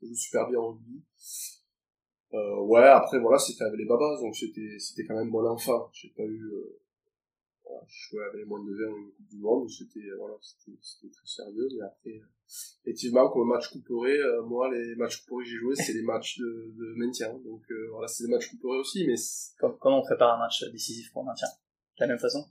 [0.00, 1.02] Ça joue super bien en rugby.
[2.34, 5.88] Euh, ouais, après voilà, c'était avec les babas, donc c'était c'était quand même bon enfant.
[5.92, 6.80] J'ai pas eu euh,
[7.66, 10.78] voilà, je jouais avec les moins de 20 une Coupe du Monde, c'était voilà, c'était
[10.80, 12.26] c'était très sérieux, mais après euh,
[12.84, 16.38] effectivement comme match couperé, euh, moi les matchs couperés que j'ai joué, c'est les matchs
[16.38, 17.34] de, de maintien.
[17.44, 19.16] Donc euh, voilà, c'est des matchs couperés aussi, mais
[19.80, 21.48] Comment on prépare un match décisif pour le maintien?
[21.98, 22.44] De la même façon?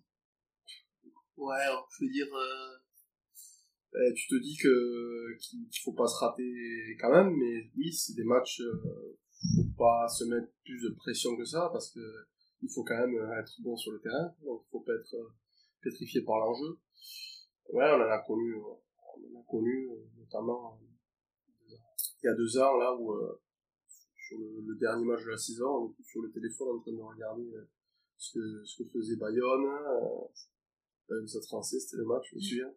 [1.38, 2.78] Ouais, alors, je veux dire, euh,
[3.96, 8.16] euh, tu te dis que qu'il faut pas se rater quand même, mais oui, c'est
[8.16, 9.18] des matchs, euh,
[9.56, 12.00] faut pas se mettre plus de pression que ça parce que
[12.62, 15.30] il faut quand même être bon sur le terrain, donc pas être euh,
[15.82, 16.78] pétrifié par l'enjeu.
[17.70, 20.80] Ouais, on en a connu, euh, on en a connu euh, notamment
[21.68, 23.42] il y a deux ans là où euh,
[24.28, 27.02] sur le, le dernier match de la saison, on sur le téléphone en train de
[27.02, 27.52] regarder
[28.18, 29.66] ce que ce que faisait Bayonne.
[31.12, 32.74] euh, Stade français, c'était le match, je me souviens.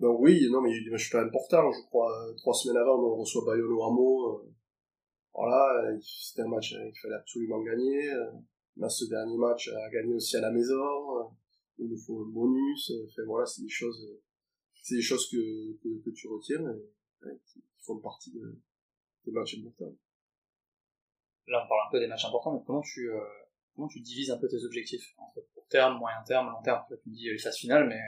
[0.00, 2.10] Donc oui, non, mais il y a eu des matchs pas importants, je crois.
[2.38, 4.38] Trois semaines avant, on reçoit Bayonne au Hameau.
[4.38, 4.54] euh,
[5.34, 8.10] voilà, c'était un match qu'il fallait absolument gagner.
[8.78, 10.74] On a ce dernier match à gagner aussi à la maison.
[11.20, 11.24] euh,
[11.78, 12.90] Il nous faut un bonus.
[12.90, 14.08] euh, Enfin voilà, c'est des choses,
[14.82, 18.56] c'est des choses que, que, que tu retiens et, et qui, qui font partie de,
[19.24, 19.94] des matchs importants.
[21.48, 23.18] Là, on parle un peu des matchs importants, mais comment tu, euh,
[23.74, 26.82] comment tu divises un peu tes objectifs entre court terme, moyen terme, long terme?
[26.90, 27.98] Là, tu me dis euh, les phases finales, mais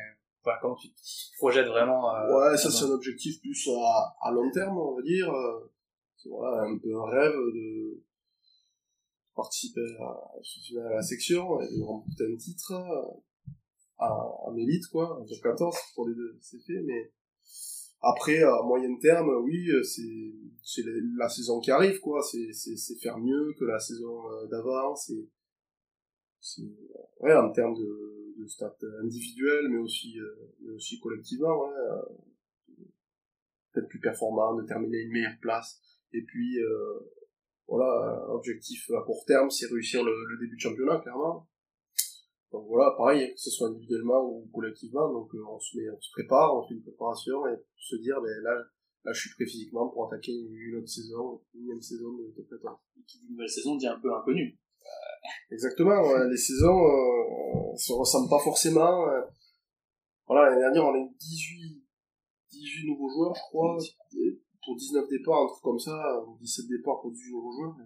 [0.44, 1.00] voilà, comment tu te
[1.38, 5.02] projettes vraiment euh, Ouais, ça c'est un objectif plus à, à long terme, on va
[5.02, 5.32] dire.
[6.16, 8.02] C'est voilà, un peu un rêve de
[9.34, 10.32] participer à,
[10.84, 13.20] à la section et de remporter un titre euh,
[13.98, 17.12] en, en élite, quoi, en top 14, pour les deux, c'est fait, mais
[18.02, 20.82] après, à moyen terme, oui, c'est c'est
[21.18, 25.28] la, saison qui arrive, quoi, c'est c'est faire mieux que la saison euh, d'avant, c'est
[27.20, 32.84] ouais, en termes de, de stats individuels, mais aussi euh, mais aussi collectivement, ouais, euh,
[33.72, 35.80] peut-être plus performant, de terminer une meilleure place.
[36.12, 37.00] Et puis, euh,
[37.70, 41.46] voilà, un objectif à court terme, c'est réussir le, le début de championnat, clairement.
[42.52, 46.00] Donc voilà, pareil, que ce soit individuellement ou collectivement, donc euh, on se met, on
[46.00, 48.54] se prépare, on fait une préparation et se dire, ben là,
[49.04, 52.34] là, je suis prêt physiquement pour attaquer une, une autre saison, une unième saison de
[52.36, 52.76] top 14.
[53.06, 54.58] qui dit nouvelle saison dit un peu inconnu.
[55.52, 59.08] Exactement, ouais, les saisons euh, se ressemblent pas forcément.
[59.08, 59.20] euh.
[60.26, 61.84] Voilà, l'année dernière, on a eu 18,
[62.50, 63.76] 18 nouveaux joueurs, je crois,
[64.18, 67.76] et pour 19 départs, un truc comme ça, ou 17 départs pour 18 nouveaux joueurs.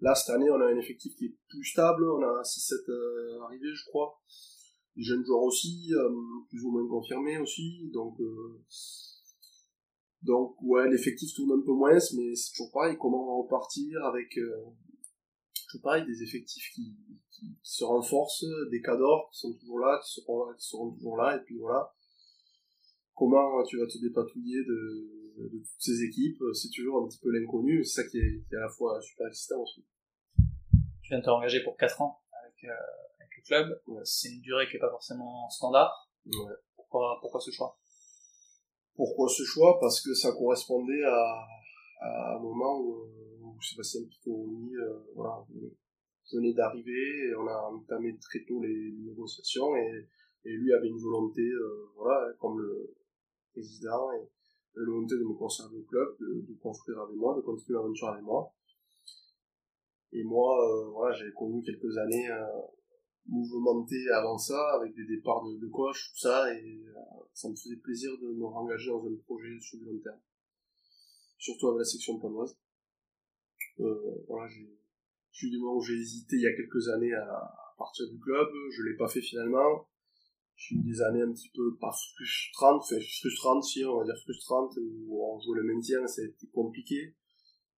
[0.00, 3.40] Là, cette année, on a un effectif qui est plus stable, on a 6-7 euh,
[3.44, 4.20] arrivés, je crois.
[4.96, 6.10] Les jeunes joueurs aussi, euh,
[6.48, 8.20] plus ou moins confirmés aussi, donc...
[8.20, 8.62] Euh,
[10.22, 14.36] donc, ouais, l'effectif tourne un peu moins, mais c'est toujours pareil, comment repartir avec...
[14.38, 14.64] Euh,
[15.66, 16.96] toujours pareil, des effectifs qui,
[17.62, 21.40] se renforcent, des cadors qui sont toujours là, qui seront qui seront toujours là, et
[21.44, 21.92] puis voilà.
[23.14, 27.30] Comment tu vas te dépatouiller de, de toutes ces équipes, c'est toujours un petit peu
[27.30, 29.84] l'inconnu, c'est ça qui est, qui est à la fois super excitant aussi.
[31.02, 33.82] Tu viens de t'engager pour 4 ans avec, euh, avec le club.
[33.86, 34.02] Ouais.
[34.04, 36.10] C'est une durée qui est pas forcément standard.
[36.26, 36.52] Ouais.
[36.74, 37.78] Pourquoi, pourquoi ce choix?
[38.94, 39.78] Pourquoi ce choix?
[39.78, 41.46] Parce que ça correspondait à,
[42.00, 43.06] à un moment où,
[43.42, 45.44] où Sébastien Piccoli, euh, voilà,
[46.32, 50.08] venait d'arriver, et on a entamé très tôt les, les négociations, et,
[50.44, 52.94] et lui avait une volonté, euh, voilà, comme le
[53.52, 54.28] président, et
[54.76, 58.22] une volonté de me conserver au club, de, construire avec moi, de continuer l'aventure avec
[58.22, 58.52] moi.
[60.12, 62.46] Et moi, euh, voilà, j'ai connu quelques années euh,
[63.26, 67.00] mouvementées avant ça, avec des départs de, de coach, tout ça, et euh,
[67.32, 70.20] ça me faisait plaisir de me réengager dans un projet sur du long terme.
[71.38, 72.56] Surtout avec la section panoise.
[73.80, 77.24] Euh, voilà, j'ai, eu des moments où j'ai hésité il y a quelques années à,
[77.24, 79.86] à partir du club, je l'ai pas fait finalement.
[80.56, 84.16] J'ai eu des années un petit peu pas frustrantes, enfin frustrantes si on va dire
[84.22, 87.14] frustrantes, où on jouait le maintien, été compliqué.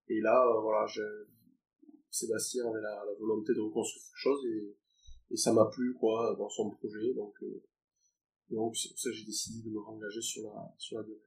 [0.10, 1.02] Et là, euh, voilà, je,
[2.10, 4.78] Sébastien avait la, la volonté de reconstruire quelque chose et,
[5.32, 7.64] et ça m'a plu quoi dans son projet, donc euh,
[8.50, 11.20] Donc c'est pour ça que j'ai décidé de me rengager sur la, sur la durée.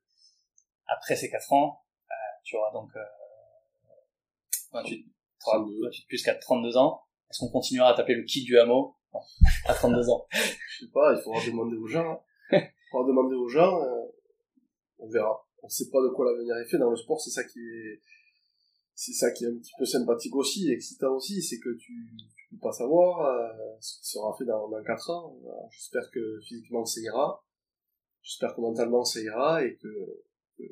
[0.87, 3.01] Après ces 4 ans, euh, tu auras donc euh,
[4.73, 5.07] 28,
[5.41, 5.85] 32.
[5.85, 7.03] 28 plus 4, 32 ans.
[7.31, 8.97] Est-ce qu'on continuera à t'appeler le kid du hameau?
[9.67, 12.13] À 32 ans Je sais pas, il faudra demander aux gens.
[12.53, 12.59] hein.
[12.63, 14.07] Il faudra demander aux gens, euh,
[14.99, 15.47] on verra.
[15.63, 16.79] On sait pas de quoi l'avenir est fait.
[16.79, 18.01] Dans le sport, c'est ça qui est,
[18.95, 22.49] c'est ça qui est un petit peu sympathique aussi, excitant aussi, c'est que tu, tu
[22.51, 23.49] peux pas savoir euh,
[23.81, 25.37] ce qui sera fait dans, dans 4 ans.
[25.71, 27.45] J'espère que physiquement ça ira.
[28.23, 30.23] J'espère que mentalement ça ira et que,
[30.59, 30.65] que,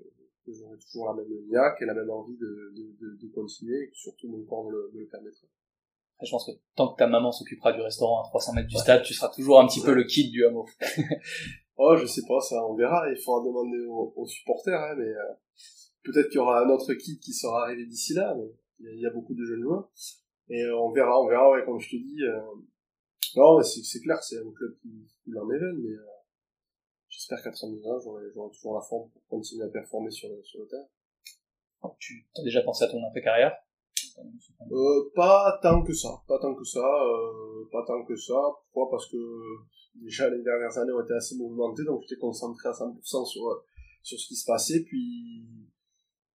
[0.45, 3.85] que j'aurai toujours la même niaque et la même envie de, de, de, de continuer
[3.85, 5.47] et que surtout mon corps me le, me le permettra.
[6.19, 8.77] Après, Je pense que tant que ta maman s'occupera du restaurant à 300 mètres du
[8.77, 10.67] stade, tu seras toujours un petit peu le kid du hameau.
[11.81, 13.09] Oh, je sais pas, ça, on verra.
[13.09, 15.33] Il faudra demander aux, aux supporters, hein, mais euh,
[16.03, 18.51] peut-être qu'il y aura un autre kit qui sera arrivé d'ici là, mais
[18.81, 19.89] il y, a- il y a beaucoup de jeunes joueurs.
[20.49, 22.21] Et euh, on verra, on verra, ouais, comme je te dis.
[22.25, 22.41] Euh...
[23.37, 24.89] Non, mais c'est clair, c'est un club qui,
[25.23, 26.07] qui l'en éveille, mais euh,
[27.09, 30.43] j'espère qu'à 32 ans, j'aurai j'aurai toujours la forme pour continuer à performer sur le,
[30.43, 31.93] sur le terrain.
[32.01, 33.57] Tu as déjà pensé à ton après-carrière
[34.71, 38.35] Euh, pas tant que ça, pas tant que ça, euh, pas tant que ça.
[38.73, 38.91] Pourquoi?
[38.91, 39.17] Parce que
[39.95, 43.55] déjà les dernières années ont été assez mouvementées, donc j'étais concentré à 100% sur euh,
[44.03, 44.81] sur ce qui se passait.
[44.81, 45.45] Puis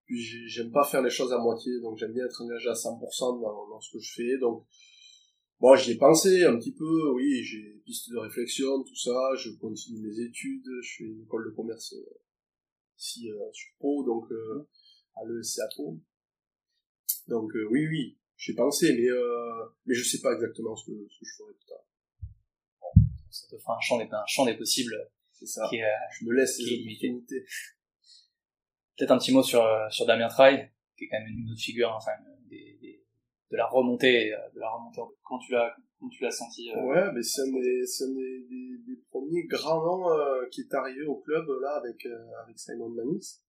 [0.06, 2.74] puis j'ai- j'aime pas faire les choses à moitié, donc j'aime bien être engagé à
[2.76, 4.38] 100% dans, dans ce que je fais.
[4.40, 4.66] Donc
[5.60, 7.12] bon, j'y ai pensé un petit peu.
[7.14, 9.36] Oui, j'ai des pistes de réflexion, tout ça.
[9.38, 10.66] Je continue mes études.
[10.82, 12.20] Je fais une école de commerce euh,
[12.98, 14.26] ici sur Pau, donc
[15.16, 15.68] à l'ESC à.
[17.28, 20.92] Donc euh, oui, oui, j'ai pensé, mais euh, mais je sais pas exactement ce que,
[21.10, 21.86] ce que je ferai plus tard.
[23.30, 24.94] Ça te fera un champ des, un champ des possibles
[25.32, 25.66] C'est ça.
[25.70, 25.86] qui est,
[26.20, 27.46] Je me laisse les opportunités.
[28.98, 31.60] Peut-être un petit mot sur, euh, sur Damien Traille, qui est quand même une autre
[31.62, 32.12] figure, hein, enfin,
[32.50, 33.04] des, des-
[33.52, 35.02] de la remontée, de la remontée.
[35.24, 38.14] Quand tu l'as, quand tu l'as senti, euh, Ouais, mais c'est un des, c'est un
[38.14, 42.32] des, des, des premiers grands noms euh, qui est arrivé au club là avec euh,
[42.44, 43.42] avec Simon Manis.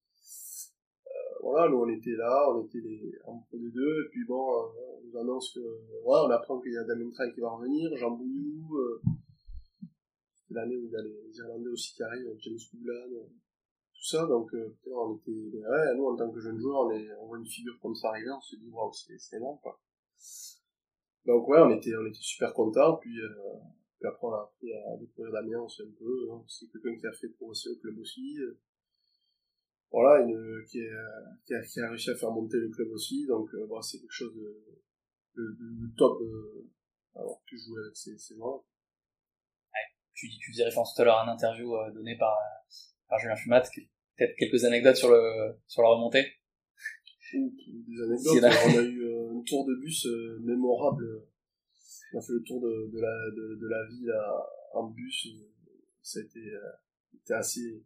[1.40, 4.40] Voilà, nous on était là, on était les, en pro des deux, et puis bon,
[4.40, 5.61] euh, on nous annonce que,
[6.03, 9.03] voilà, on apprend qu'il y a Damien Traille qui va revenir, Jean Bouillou, euh,
[10.51, 13.27] l'année où il y a les Irlandais aussi qui arrivent, James Couglan, euh,
[13.94, 16.88] tout ça, donc euh, on était, ouais, nous en tant que jeunes joueurs,
[17.20, 19.81] on, voit une figure comme ça arriver, on se dit, waouh, c'est énorme, quoi.
[21.27, 23.18] Donc ouais, on était, on était super contents, puis,
[24.03, 26.44] après on a appris à découvrir Damien un peu, hein.
[26.47, 28.38] c'est quelqu'un qui a fait progresser le club aussi,
[29.95, 33.81] voilà, une, qui, a, qui a réussi à faire monter le club aussi, donc euh,
[33.81, 34.51] c'est quelque chose de,
[35.37, 36.69] de, de, de top euh,
[37.15, 38.65] avoir pu jouer avec ces, ces joueurs.
[40.15, 42.37] tu, tu faisais référence tout à l'heure à un interview euh, donné par,
[43.09, 43.63] par Julien Fumat,
[44.17, 46.27] peut-être quelques anecdotes sur le, sur la remontée.
[47.33, 51.05] Des anecdotes, on a eu un tour de bus euh, mémorable,
[52.13, 54.47] on a fait le tour de, de, la, de, de la ville à-
[54.79, 55.29] en bus,
[56.03, 57.83] ça a été, euh, assez,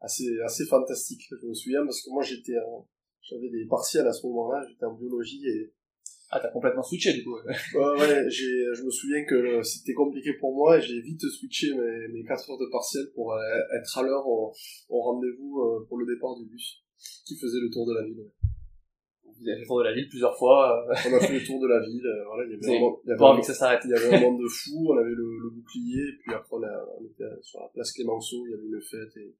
[0.00, 2.86] assez, assez fantastique, je me souviens, parce que moi j'étais en-
[3.22, 5.72] j'avais des partiels à ce moment-là, j'étais en biologie et
[6.30, 7.36] Ah, t'as complètement switché, du coup.
[7.74, 11.72] Ouais, ouais, j'ai, je me souviens que c'était compliqué pour moi et j'ai vite switché
[11.74, 13.38] mes, mes 4 heures de partiel pour euh,
[13.78, 14.52] être à l'heure au,
[14.88, 16.82] au rendez-vous euh, pour le départ du bus
[17.26, 18.18] qui faisait le tour de la ville.
[18.20, 18.32] ouais.
[19.38, 21.44] Vous avez fait le tour de la ville plusieurs fois, euh, On a fait le
[21.44, 23.40] tour de la ville, voilà, il y avait, un, il y avait pas un- envie
[23.42, 23.82] que ça s'arrête.
[23.84, 26.56] il y avait un monde de fous, on avait le, le bouclier, et puis après
[26.56, 29.34] on, a, on était sur la place Clémenceau, il y avait une fête et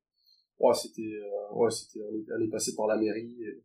[0.59, 3.63] ouais, c'était, euh, ouais, c'était, on est, on est passé par la mairie et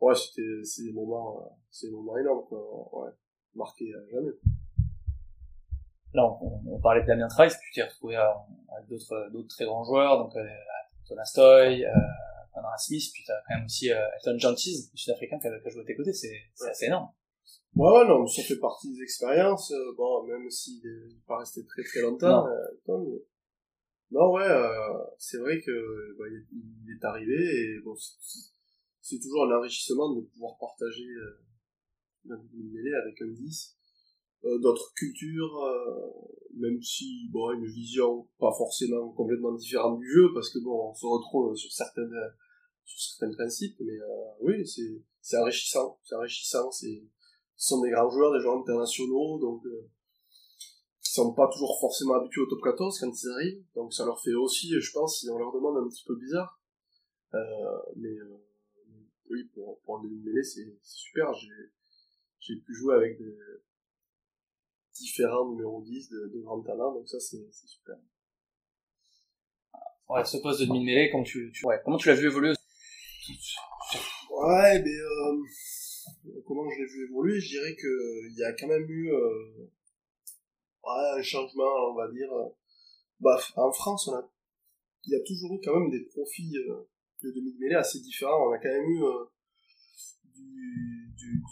[0.00, 3.10] ouais, c'était, c'est des moments, euh, c'est des moments énormes, quoi, ouais,
[3.54, 4.32] marqués à jamais.
[6.12, 8.22] Là, on, on parlait de Damien Trice, tu t'es retrouvé euh,
[8.76, 10.46] avec d'autres, d'autres très grands joueurs, donc euh,
[11.08, 11.90] Thomas Stoy, euh,
[12.52, 14.56] Conrad Smith, puis t'as quand même aussi euh, Elton le
[14.96, 17.08] sud-africain qui a, qui a joué à tes côtés, c'est, c'est assez énorme.
[17.74, 19.72] Ouais, non, mais ça fait partie des expériences.
[19.72, 22.46] euh, bon, même s'il n'est pas resté très très longtemps.
[22.86, 23.04] Non.
[24.14, 29.58] Non, ouais, euh, c'est vrai que bah, il, est arrivé et bon, c'est- toujours un
[29.58, 33.76] enrichissement de pouvoir partager euh, une mêlée avec un 10.
[34.44, 36.12] Euh, d'autres cultures, euh,
[36.56, 40.94] même si bon, une vision pas forcément complètement différente du jeu, parce que bon, on
[40.94, 42.14] se retrouve sur certaines
[42.84, 43.98] sur certains principes, mais
[44.40, 47.02] oui, c'est c'est enrichissant, c'est enrichissant, c'est
[47.56, 49.62] ce sont des grands joueurs, des joueurs internationaux, donc
[51.14, 54.34] sont pas toujours forcément habitués au top 14 quand ils arrivent, donc ça leur fait
[54.34, 56.60] aussi, je pense, si on leur demande un petit peu bizarre.
[57.34, 57.38] Euh,
[57.96, 58.36] mais euh,
[59.30, 61.32] oui, pour, pour un début de mêlée, c'est super.
[61.34, 61.48] J'ai
[62.40, 63.36] j'ai pu jouer avec des
[64.92, 67.96] différents numéros 10 de, de grands talents, donc ça c'est super.
[70.08, 72.52] Ouais, ce poste de demi-mêlée, comment tu, tu, ouais, comment tu l'as vu évoluer
[74.30, 78.66] Ouais, mais euh, comment je l'ai vu évoluer, je dirais que il y a quand
[78.66, 79.70] même eu euh,
[80.86, 82.32] un changement, on va dire.
[82.32, 82.48] euh,
[83.20, 84.10] Bah, en France,
[85.06, 86.88] il y a toujours eu quand même des profils euh,
[87.22, 88.48] de demi-mêlée assez différents.
[88.48, 89.24] On a quand même eu euh,
[90.34, 91.44] du,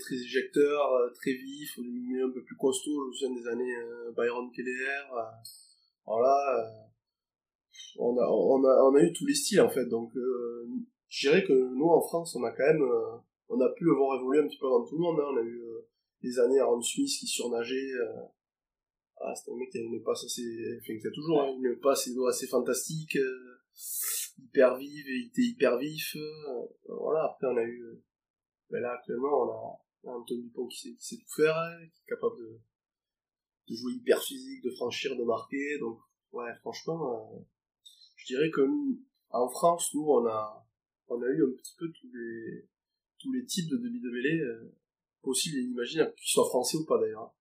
[0.00, 0.80] très éjecteur,
[1.14, 3.74] très vif, du mêlée un peu plus costaud, je me des années
[4.16, 5.02] Byron Keller.
[6.06, 6.22] On,
[8.18, 9.86] a, on, a, on a eu tous les styles en fait.
[9.86, 10.12] Donc
[11.08, 12.82] je dirais que nous en France, on a quand même.
[13.48, 15.20] on a pu le voir évoluer un petit peu avant tout le monde.
[15.20, 15.28] hein.
[15.32, 15.62] On a eu
[16.24, 17.92] des années Aaron Smith qui surnageait.
[17.92, 18.22] Euh,
[19.20, 20.42] ah, c'était un mec qui a une passe assez.
[21.14, 23.16] Toujours hein, une passe assez fantastique.
[23.16, 23.58] euh,
[24.38, 26.16] hyper vive et il était hyper vif.
[26.16, 28.02] euh, voilà, après on a eu.
[28.70, 32.02] ben là actuellement on a, on a Antoine Dupont qui sait, tout faire, hein, qui
[32.02, 35.78] est capable de, jouer hyper physique, de franchir, de marquer.
[35.78, 35.98] Donc
[36.32, 37.46] ouais, franchement,
[38.16, 38.62] je dirais que
[39.30, 40.66] en France, nous on a
[41.08, 42.68] on a eu un petit peu tous les
[43.18, 44.42] tous les types de demi de mêlée
[45.24, 47.32] possibles et inimaginables, qu'ils soient français ou pas d'ailleurs.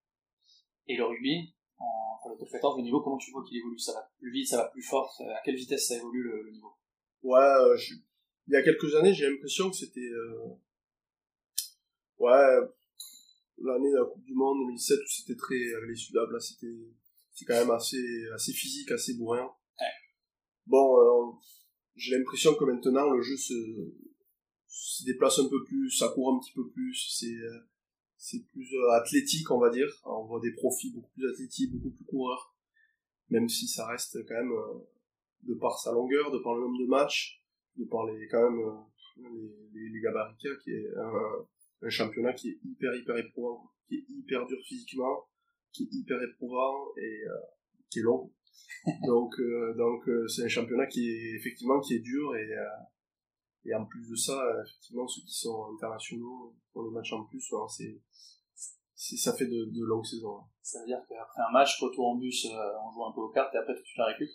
[0.87, 3.77] Et le rugby, en, pour le top 14, le niveau, comment tu vois qu'il évolue?
[3.79, 6.51] Ça va plus vite, ça va plus fort À quelle vitesse ça évolue le, le
[6.51, 6.73] niveau?
[7.23, 7.95] Ouais, euh, je-
[8.47, 10.49] il y a quelques années, j'ai l'impression que c'était euh,
[12.19, 12.57] ouais
[13.59, 16.75] l'année de la Coupe du Monde 2007 où c'était très avec les Sudab là, c'était
[17.33, 18.03] c'est quand même assez
[18.35, 19.49] assez physique, assez bourrin.
[20.65, 21.31] Bon, euh,
[21.95, 23.53] j'ai l'impression que maintenant le jeu se
[24.67, 27.37] se déplace un peu plus, ça court un petit peu plus, c'est
[28.23, 29.89] c'est plus euh, athlétique, on va dire.
[30.05, 32.55] On voit des profils beaucoup plus athlétiques, beaucoup plus coureurs,
[33.29, 34.79] même si ça reste quand même euh,
[35.41, 37.43] de par sa longueur, de par le nombre de matchs,
[37.75, 38.71] de par les quand même euh,
[39.17, 41.45] les, les, les gabarits qui est un,
[41.81, 45.27] un championnat qui est hyper hyper éprouvant, qui est hyper dur physiquement,
[45.73, 47.23] qui est hyper éprouvant et
[47.89, 48.31] qui est long.
[49.05, 49.35] donc
[49.75, 52.47] donc c'est un championnat qui est effectivement qui est dur et
[53.65, 57.43] et en plus de ça effectivement ceux qui sont internationaux pour les matchs en plus
[57.53, 58.01] hein, c'est
[58.95, 60.37] ça fait de, de longues saisons.
[60.37, 60.47] hein.
[60.61, 63.29] Ça veut dire qu'après un match, retour en bus, euh, on joue un peu aux
[63.29, 64.29] cartes et après tu la récup.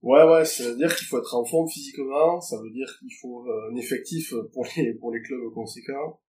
[0.00, 3.12] Ouais, ouais, ça veut dire qu'il faut être en forme physiquement, ça veut dire qu'il
[3.20, 6.20] faut euh, un effectif pour les, pour les clubs conséquents.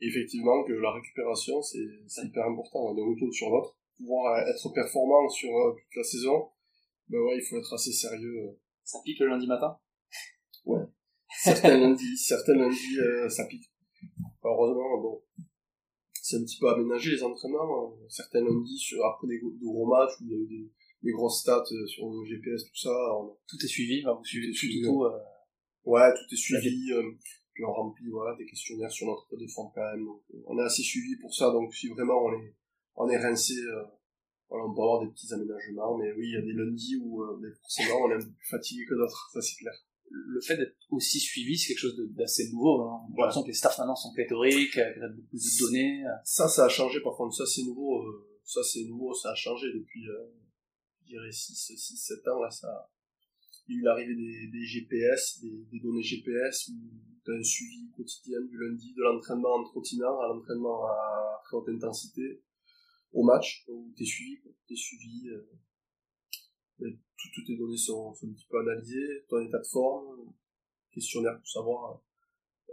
[0.00, 3.76] Et effectivement, que la récupération, c'est hyper important, d'un week-end sur l'autre.
[3.98, 6.48] Pouvoir euh, être performant sur toute la saison,
[7.08, 8.58] ben ouais, il faut être assez sérieux.
[8.82, 9.78] Ça pique le lundi matin?
[11.38, 13.70] Certains lundis, certains lundis, euh, ça pique.
[14.44, 15.22] Heureusement, bon,
[16.20, 17.92] c'est un petit peu aménagé les entraînements.
[17.92, 20.46] euh, Certains lundis, sur, après des, gros- de gros matchs, où il y a eu
[20.46, 20.70] des,
[21.02, 24.24] des grosses stats euh, sur le GPS, tout ça, on, Tout est suivi, bah, vous
[24.24, 25.18] suivez Tout suivi, tout, tout, euh,
[25.84, 27.02] Ouais, tout est suivi, euh,
[27.54, 30.04] puis on remplit voilà, des questionnaires sur notre code de forme quand même.
[30.04, 32.54] Donc, euh, on est assez suivi pour ça, donc si vraiment on est,
[32.94, 33.82] on est rincé, euh,
[34.48, 37.22] voilà, on peut avoir des petits aménagements, mais oui, il y a des lundis où
[37.24, 39.72] euh, forcément on est un peu plus fatigué que d'autres, ça c'est clair.
[40.12, 42.82] Le fait d'être aussi suivi, c'est quelque chose d'assez nouveau.
[42.82, 43.00] Hein.
[43.10, 43.14] Ouais.
[43.18, 46.04] l'impression que les staffs maintenant sont pléthoriques, euh, qu'il y a beaucoup de données.
[46.06, 46.10] euh.
[46.24, 49.34] Ça, ça a changé par contre, ça c'est nouveau, euh, ça c'est nouveau, ça a
[49.34, 50.32] changé depuis, euh,
[51.02, 52.90] je dirais 6, 6, 7 ans, là, ça
[53.68, 56.72] il y a eu l'arrivée des, des GPS, des, des données GPS, où
[57.24, 61.56] tu as un suivi quotidien du lundi, de l'entraînement en trottinant à l'entraînement à très
[61.56, 62.42] haute intensité,
[63.12, 65.71] au match, où tu es suivi, tu es suivi, euh, et
[66.90, 70.32] tout- toutes tes données sont, un petit peu analysées, ton état de forme,
[70.92, 72.00] questionnaire pour savoir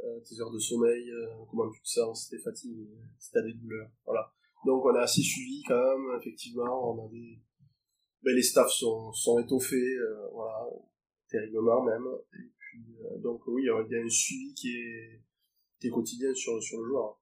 [0.04, 3.41] euh, tes heures de sommeil, euh, comment tu te sens, si t'es fatigué, si t'as
[3.41, 4.32] des douleurs, voilà.
[4.65, 7.39] Donc on a assez suivi quand même, effectivement, on a des...
[8.22, 10.67] Ben, les staffs sont, sont étoffés, euh, voilà,
[11.30, 12.06] terriblement même.
[12.34, 15.22] Et puis, donc oui, il y a il y a un suivi qui est,
[15.80, 17.19] qui est quotidien sur, sur le joueur.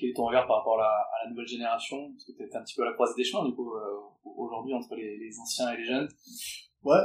[0.00, 2.10] Quel est ton regard par rapport à la, à la nouvelle génération?
[2.12, 3.98] Parce que tu es un petit peu à la croisée des chemins, du coup, euh,
[4.24, 6.08] aujourd'hui, entre les, les anciens et les jeunes.
[6.82, 7.04] Ouais.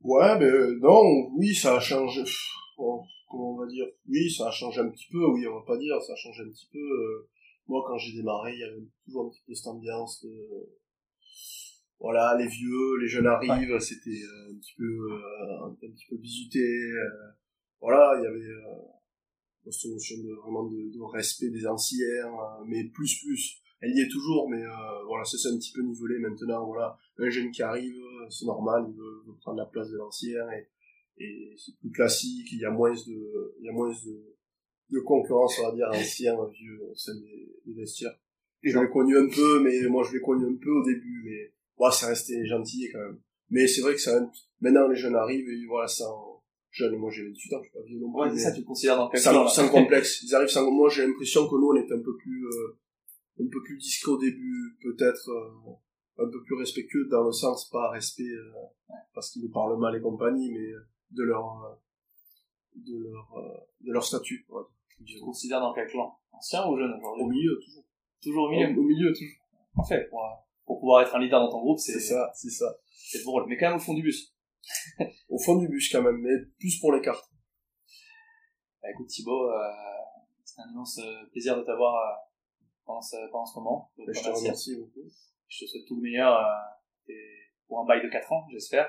[0.00, 2.24] Ouais, ben euh, non, oui, ça a changé.
[2.24, 3.86] Pff, bon, comment on va dire?
[4.08, 6.42] Oui, ça a changé un petit peu, oui, on va pas dire, ça a changé
[6.42, 6.80] un petit peu.
[6.80, 7.28] euh,
[7.68, 10.78] moi, quand j'ai démarré, il y avait toujours un petit peu cette ambiance de...
[12.00, 15.22] Voilà, les vieux, les jeunes arrivent, c'était un petit peu
[15.62, 16.66] un, petit peu bisuté.
[17.80, 18.99] voilà, il y avait
[19.68, 23.60] cette notion de, vraiment de, de respect des anciens, euh, mais plus, plus.
[23.80, 26.98] Elle y est toujours, mais euh, voilà, ça c'est un petit peu nivelé maintenant, voilà
[27.18, 27.96] un jeune qui arrive,
[28.28, 30.68] c'est normal, il veut, veut prendre la place de l'ancien et,
[31.22, 34.36] et c'est plus classique, il y a moins de, il y a moins de,
[34.90, 38.18] de concurrence, on va dire, ancien, vieux, au sein des, des vestiaires.
[38.62, 41.54] Je l'ai connu un peu, mais moi je l'ai connu un peu au début, mais
[41.78, 43.18] ouais, c'est resté gentil quand même.
[43.48, 44.30] Mais c'est vrai que ça,
[44.60, 46.29] maintenant les jeunes arrivent et voilà, sans,
[46.70, 48.20] jeune, moi j'ai 28 ans, je suis pas vieux non plus.
[48.20, 50.22] Ouais, c'est ça, tu le considères dans quel sans, sans complexe.
[50.22, 52.78] Ils arrivent sans, moi j'ai l'impression que nous on est un peu plus, euh,
[53.40, 57.68] un peu plus discret au début, peut-être, euh, un peu plus respectueux dans le sens,
[57.70, 60.72] pas respect, euh, parce qu'ils nous parlent mal et compagnie, mais
[61.12, 61.74] de leur, euh,
[62.76, 65.06] de leur, euh, de leur statut, dire.
[65.06, 66.14] Tu le considères dans quel clan?
[66.32, 67.84] Ancien ou jeune Au aujourd'hui milieu, toujours.
[68.22, 68.78] Toujours au Au, milieu?
[68.78, 69.44] Au milieu, toujours.
[69.74, 70.28] Parfait, pour, euh,
[70.66, 72.76] pour pouvoir être un leader dans ton groupe, c'est C'est ça, c'est ça.
[72.90, 73.46] c'est drôle.
[73.48, 74.34] Mais quand même au fond du bus.
[75.28, 77.30] Au fond du bus quand même, mais plus pour les cartes.
[78.82, 79.70] Bah, écoute Thibaut, euh,
[80.44, 82.16] c'est un immense euh, plaisir de t'avoir euh,
[82.84, 83.92] pendant, ce, pendant ce moment.
[83.98, 84.76] Et je te remercie.
[84.76, 85.08] beaucoup.
[85.48, 88.88] Je te souhaite tout le meilleur euh, et pour un bail de 4 ans, j'espère.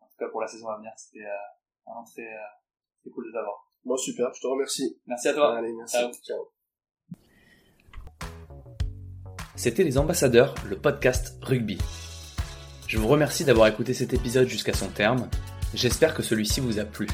[0.00, 2.38] En tout cas pour la saison à venir, c'était euh, vraiment très, euh,
[3.00, 3.72] très cool de t'avoir.
[3.84, 5.00] Bon, super, je te remercie.
[5.06, 5.56] Merci à toi.
[5.56, 5.96] Allez, merci.
[5.96, 6.12] Ciao.
[6.12, 6.52] Ciao.
[9.56, 11.78] C'était Les Ambassadeurs, le podcast rugby.
[12.92, 15.26] Je vous remercie d'avoir écouté cet épisode jusqu'à son terme.
[15.72, 17.08] J'espère que celui-ci vous a plu.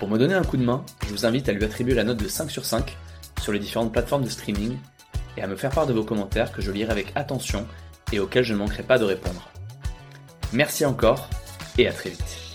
[0.00, 2.16] Pour me donner un coup de main, je vous invite à lui attribuer la note
[2.16, 2.96] de 5 sur 5
[3.40, 4.76] sur les différentes plateformes de streaming
[5.36, 7.64] et à me faire part de vos commentaires que je lirai avec attention
[8.12, 9.52] et auxquels je ne manquerai pas de répondre.
[10.52, 11.30] Merci encore
[11.78, 12.49] et à très vite.